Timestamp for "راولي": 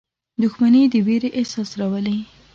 1.79-2.17